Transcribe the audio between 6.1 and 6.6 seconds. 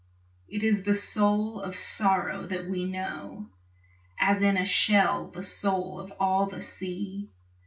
all the